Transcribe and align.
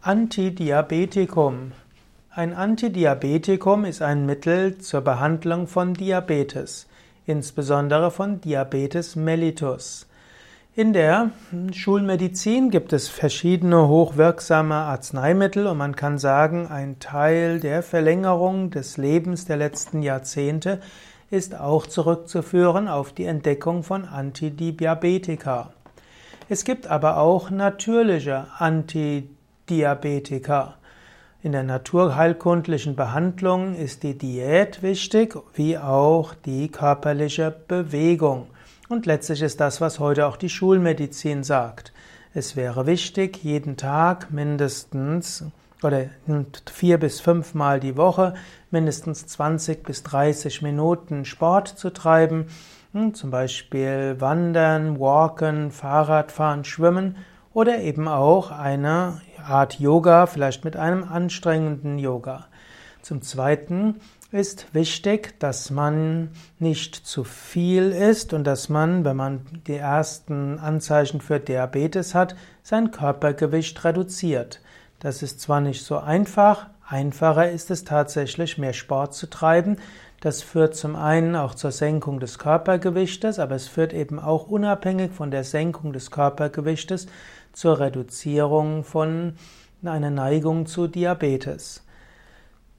Antidiabetikum. 0.00 1.72
Ein 2.30 2.54
Antidiabetikum 2.54 3.84
ist 3.84 4.00
ein 4.00 4.26
Mittel 4.26 4.78
zur 4.78 5.00
Behandlung 5.00 5.66
von 5.66 5.92
Diabetes, 5.92 6.86
insbesondere 7.26 8.12
von 8.12 8.40
Diabetes 8.40 9.16
mellitus. 9.16 10.06
In 10.76 10.92
der 10.92 11.32
Schulmedizin 11.72 12.70
gibt 12.70 12.92
es 12.92 13.08
verschiedene 13.08 13.88
hochwirksame 13.88 14.76
Arzneimittel 14.76 15.66
und 15.66 15.78
man 15.78 15.96
kann 15.96 16.18
sagen, 16.18 16.68
ein 16.68 17.00
Teil 17.00 17.58
der 17.58 17.82
Verlängerung 17.82 18.70
des 18.70 18.98
Lebens 18.98 19.46
der 19.46 19.56
letzten 19.56 20.02
Jahrzehnte 20.02 20.80
ist 21.28 21.58
auch 21.58 21.88
zurückzuführen 21.88 22.86
auf 22.86 23.12
die 23.12 23.24
Entdeckung 23.24 23.82
von 23.82 24.04
Antidiabetika. 24.04 25.72
Es 26.48 26.62
gibt 26.62 26.86
aber 26.86 27.16
auch 27.18 27.50
natürliche 27.50 28.46
Antidiabetika. 28.58 29.37
Diabetika. 29.68 30.74
In 31.42 31.52
der 31.52 31.62
naturheilkundlichen 31.62 32.96
Behandlung 32.96 33.74
ist 33.76 34.02
die 34.02 34.18
Diät 34.18 34.82
wichtig, 34.82 35.36
wie 35.54 35.78
auch 35.78 36.34
die 36.34 36.68
körperliche 36.68 37.54
Bewegung. 37.68 38.48
Und 38.88 39.06
letztlich 39.06 39.42
ist 39.42 39.60
das, 39.60 39.80
was 39.80 40.00
heute 40.00 40.26
auch 40.26 40.36
die 40.36 40.48
Schulmedizin 40.48 41.44
sagt. 41.44 41.92
Es 42.34 42.56
wäre 42.56 42.86
wichtig, 42.86 43.42
jeden 43.44 43.76
Tag 43.76 44.30
mindestens 44.30 45.44
oder 45.82 46.06
vier 46.70 46.98
bis 46.98 47.20
fünfmal 47.20 47.80
die 47.80 47.96
Woche 47.96 48.34
mindestens 48.70 49.26
20 49.26 49.84
bis 49.84 50.02
30 50.02 50.62
Minuten 50.62 51.24
Sport 51.24 51.68
zu 51.68 51.90
treiben, 51.90 52.46
hm, 52.92 53.14
zum 53.14 53.30
Beispiel 53.30 54.16
Wandern, 54.18 54.98
Walken, 54.98 55.70
Fahrradfahren, 55.70 56.64
Schwimmen 56.64 57.16
oder 57.54 57.80
eben 57.80 58.08
auch 58.08 58.50
eine 58.50 59.20
Art 59.46 59.78
Yoga, 59.78 60.26
vielleicht 60.26 60.64
mit 60.64 60.76
einem 60.76 61.04
anstrengenden 61.04 61.98
Yoga. 61.98 62.46
Zum 63.02 63.22
Zweiten 63.22 63.96
ist 64.30 64.74
wichtig, 64.74 65.40
dass 65.40 65.70
man 65.70 66.30
nicht 66.58 66.94
zu 66.94 67.24
viel 67.24 67.92
isst 67.92 68.34
und 68.34 68.44
dass 68.44 68.68
man, 68.68 69.04
wenn 69.04 69.16
man 69.16 69.40
die 69.66 69.76
ersten 69.76 70.58
Anzeichen 70.58 71.20
für 71.20 71.40
Diabetes 71.40 72.14
hat, 72.14 72.36
sein 72.62 72.90
Körpergewicht 72.90 73.82
reduziert. 73.84 74.60
Das 75.00 75.22
ist 75.22 75.40
zwar 75.40 75.60
nicht 75.60 75.82
so 75.82 75.96
einfach, 75.98 76.66
einfacher 76.86 77.50
ist 77.50 77.70
es 77.70 77.84
tatsächlich, 77.84 78.58
mehr 78.58 78.74
Sport 78.74 79.14
zu 79.14 79.30
treiben. 79.30 79.76
Das 80.20 80.42
führt 80.42 80.74
zum 80.74 80.96
einen 80.96 81.36
auch 81.36 81.54
zur 81.54 81.70
Senkung 81.70 82.20
des 82.20 82.38
Körpergewichtes, 82.38 83.38
aber 83.38 83.54
es 83.54 83.68
führt 83.68 83.94
eben 83.94 84.18
auch 84.18 84.48
unabhängig 84.48 85.12
von 85.12 85.30
der 85.30 85.44
Senkung 85.44 85.92
des 85.92 86.10
Körpergewichtes 86.10 87.06
zur 87.58 87.80
Reduzierung 87.80 88.84
von 88.84 89.32
einer 89.84 90.10
Neigung 90.10 90.66
zu 90.66 90.86
Diabetes. 90.86 91.84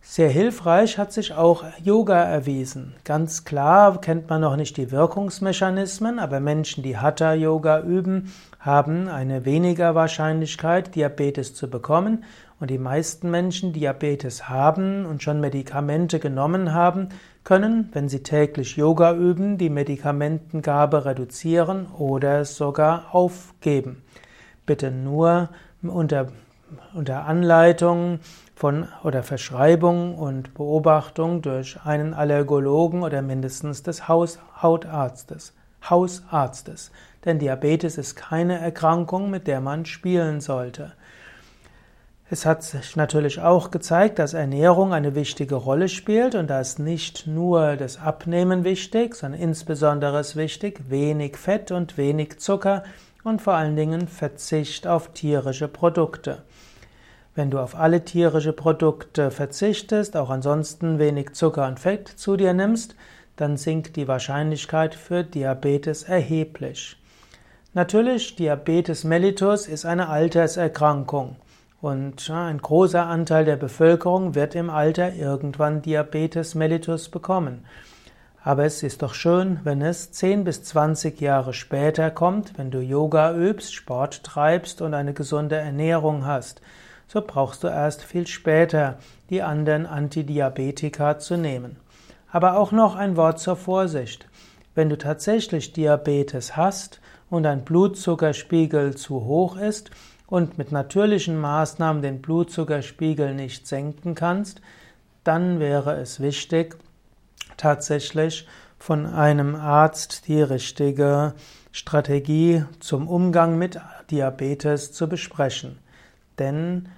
Sehr 0.00 0.30
hilfreich 0.30 0.98
hat 0.98 1.12
sich 1.12 1.34
auch 1.34 1.64
Yoga 1.82 2.22
erwiesen. 2.22 2.94
Ganz 3.02 3.44
klar 3.44 4.00
kennt 4.00 4.30
man 4.30 4.40
noch 4.40 4.54
nicht 4.54 4.76
die 4.76 4.92
Wirkungsmechanismen, 4.92 6.20
aber 6.20 6.38
Menschen, 6.38 6.84
die 6.84 6.96
Hatha 6.96 7.32
Yoga 7.32 7.80
üben, 7.80 8.32
haben 8.60 9.08
eine 9.08 9.44
weniger 9.44 9.96
Wahrscheinlichkeit, 9.96 10.94
Diabetes 10.94 11.56
zu 11.56 11.68
bekommen. 11.68 12.22
Und 12.60 12.70
die 12.70 12.78
meisten 12.78 13.32
Menschen, 13.32 13.72
die 13.72 13.80
Diabetes 13.80 14.48
haben 14.48 15.06
und 15.06 15.24
schon 15.24 15.40
Medikamente 15.40 16.20
genommen 16.20 16.72
haben, 16.72 17.08
können, 17.42 17.88
wenn 17.94 18.08
sie 18.08 18.22
täglich 18.22 18.76
Yoga 18.76 19.12
üben, 19.12 19.58
die 19.58 19.70
Medikamentengabe 19.70 21.04
reduzieren 21.04 21.88
oder 21.98 22.44
sogar 22.44 23.12
aufgeben 23.12 24.04
bitte 24.68 24.92
nur 24.92 25.48
unter, 25.82 26.28
unter 26.94 27.24
Anleitung 27.24 28.20
von 28.54 28.86
oder 29.02 29.24
Verschreibung 29.24 30.16
und 30.16 30.54
Beobachtung 30.54 31.42
durch 31.42 31.78
einen 31.84 32.14
Allergologen 32.14 33.02
oder 33.02 33.22
mindestens 33.22 33.82
des 33.82 34.06
Hausarztes. 34.08 35.54
Hausarztes. 35.88 36.90
Denn 37.24 37.38
Diabetes 37.38 37.98
ist 37.98 38.14
keine 38.14 38.58
Erkrankung, 38.58 39.30
mit 39.30 39.46
der 39.46 39.60
man 39.60 39.86
spielen 39.86 40.40
sollte. 40.40 40.92
Es 42.30 42.44
hat 42.44 42.62
sich 42.62 42.94
natürlich 42.94 43.40
auch 43.40 43.70
gezeigt, 43.70 44.18
dass 44.18 44.34
Ernährung 44.34 44.92
eine 44.92 45.14
wichtige 45.14 45.54
Rolle 45.54 45.88
spielt 45.88 46.34
und 46.34 46.50
da 46.50 46.60
ist 46.60 46.78
nicht 46.78 47.26
nur 47.26 47.76
das 47.76 47.98
Abnehmen 47.98 48.64
wichtig, 48.64 49.14
sondern 49.14 49.40
insbesondere 49.40 50.20
ist 50.20 50.36
wichtig, 50.36 50.90
wenig 50.90 51.38
Fett 51.38 51.70
und 51.70 51.96
wenig 51.96 52.38
Zucker 52.38 52.82
und 53.24 53.42
vor 53.42 53.54
allen 53.54 53.76
Dingen 53.76 54.08
Verzicht 54.08 54.86
auf 54.86 55.12
tierische 55.12 55.68
Produkte. 55.68 56.42
Wenn 57.34 57.50
du 57.50 57.58
auf 57.58 57.76
alle 57.76 58.04
tierische 58.04 58.52
Produkte 58.52 59.30
verzichtest, 59.30 60.16
auch 60.16 60.30
ansonsten 60.30 60.98
wenig 60.98 61.34
Zucker 61.34 61.68
und 61.68 61.78
Fett 61.78 62.08
zu 62.08 62.36
dir 62.36 62.52
nimmst, 62.52 62.96
dann 63.36 63.56
sinkt 63.56 63.96
die 63.96 64.08
Wahrscheinlichkeit 64.08 64.94
für 64.94 65.22
Diabetes 65.22 66.02
erheblich. 66.02 66.96
Natürlich, 67.74 68.34
Diabetes 68.34 69.04
mellitus 69.04 69.68
ist 69.68 69.84
eine 69.84 70.08
Alterserkrankung 70.08 71.36
und 71.80 72.28
ein 72.30 72.58
großer 72.58 73.06
Anteil 73.06 73.44
der 73.44 73.56
Bevölkerung 73.56 74.34
wird 74.34 74.56
im 74.56 74.68
Alter 74.68 75.14
irgendwann 75.14 75.82
Diabetes 75.82 76.56
mellitus 76.56 77.08
bekommen. 77.08 77.64
Aber 78.48 78.64
es 78.64 78.82
ist 78.82 79.02
doch 79.02 79.12
schön, 79.12 79.60
wenn 79.64 79.82
es 79.82 80.10
10 80.10 80.44
bis 80.44 80.62
20 80.64 81.20
Jahre 81.20 81.52
später 81.52 82.10
kommt, 82.10 82.56
wenn 82.56 82.70
du 82.70 82.80
Yoga 82.80 83.36
übst, 83.36 83.74
Sport 83.74 84.24
treibst 84.24 84.80
und 84.80 84.94
eine 84.94 85.12
gesunde 85.12 85.56
Ernährung 85.56 86.24
hast. 86.24 86.62
So 87.08 87.20
brauchst 87.20 87.62
du 87.62 87.68
erst 87.68 88.02
viel 88.02 88.26
später 88.26 88.96
die 89.28 89.42
anderen 89.42 89.84
Antidiabetika 89.84 91.18
zu 91.18 91.36
nehmen. 91.36 91.76
Aber 92.32 92.56
auch 92.56 92.72
noch 92.72 92.96
ein 92.96 93.18
Wort 93.18 93.38
zur 93.38 93.56
Vorsicht. 93.56 94.26
Wenn 94.74 94.88
du 94.88 94.96
tatsächlich 94.96 95.74
Diabetes 95.74 96.56
hast 96.56 97.02
und 97.28 97.42
dein 97.42 97.66
Blutzuckerspiegel 97.66 98.96
zu 98.96 99.26
hoch 99.26 99.58
ist 99.58 99.90
und 100.26 100.56
mit 100.56 100.72
natürlichen 100.72 101.38
Maßnahmen 101.38 102.00
den 102.00 102.22
Blutzuckerspiegel 102.22 103.34
nicht 103.34 103.66
senken 103.66 104.14
kannst, 104.14 104.62
dann 105.22 105.60
wäre 105.60 105.96
es 105.96 106.20
wichtig, 106.20 106.78
tatsächlich 107.58 108.46
von 108.78 109.06
einem 109.06 109.54
Arzt 109.54 110.28
die 110.28 110.40
richtige 110.40 111.34
Strategie 111.72 112.64
zum 112.80 113.08
Umgang 113.08 113.58
mit 113.58 113.78
Diabetes 114.10 114.92
zu 114.92 115.08
besprechen. 115.08 115.78
Denn 116.38 116.88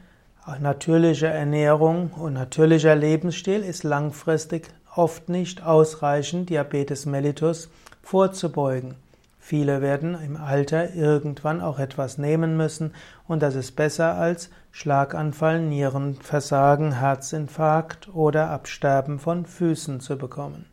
natürliche 0.61 1.27
Ernährung 1.27 2.11
und 2.13 2.35
natürlicher 2.35 2.95
Lebensstil 2.95 3.63
ist 3.63 3.83
langfristig 3.83 4.69
oft 4.95 5.29
nicht 5.29 5.63
ausreichend, 5.63 6.51
Diabetes 6.51 7.07
mellitus 7.07 7.71
vorzubeugen. 8.03 8.95
Viele 9.43 9.81
werden 9.81 10.17
im 10.23 10.37
Alter 10.37 10.95
irgendwann 10.95 11.61
auch 11.63 11.79
etwas 11.79 12.19
nehmen 12.19 12.57
müssen 12.57 12.93
und 13.27 13.43
das 13.43 13.55
ist 13.57 13.75
besser 13.75 14.15
als 14.15 14.51
Schlaganfall, 14.71 15.61
Nierenversagen, 15.63 16.93
Herzinfarkt 16.93 18.15
oder 18.15 18.51
Absterben 18.51 19.19
von 19.19 19.47
Füßen 19.47 20.01
zu 20.01 20.17
bekommen. 20.19 20.67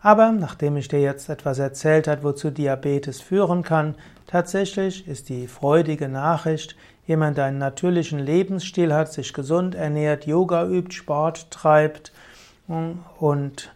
Aber 0.00 0.32
nachdem 0.32 0.76
ich 0.76 0.88
dir 0.88 1.00
jetzt 1.00 1.28
etwas 1.28 1.58
erzählt 1.58 2.08
habe, 2.08 2.22
wozu 2.22 2.50
Diabetes 2.50 3.20
führen 3.20 3.62
kann, 3.62 3.96
tatsächlich 4.26 5.06
ist 5.06 5.28
die 5.28 5.46
freudige 5.46 6.08
Nachricht, 6.08 6.76
jemand, 7.06 7.36
der 7.36 7.46
einen 7.46 7.58
natürlichen 7.58 8.18
Lebensstil 8.18 8.94
hat, 8.94 9.12
sich 9.12 9.32
gesund 9.32 9.74
ernährt, 9.74 10.26
Yoga 10.26 10.66
übt, 10.66 10.94
Sport 10.94 11.50
treibt 11.50 12.12
und 13.18 13.72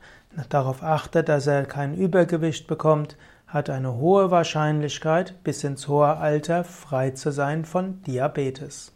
darauf 0.48 0.82
achtet, 0.82 1.28
dass 1.28 1.46
er 1.46 1.64
kein 1.64 1.94
Übergewicht 1.94 2.66
bekommt, 2.66 3.16
hat 3.46 3.70
eine 3.70 3.96
hohe 3.96 4.30
Wahrscheinlichkeit, 4.30 5.42
bis 5.44 5.62
ins 5.64 5.86
hohe 5.88 6.16
Alter 6.16 6.64
frei 6.64 7.10
zu 7.10 7.30
sein 7.30 7.64
von 7.64 8.02
Diabetes. 8.02 8.95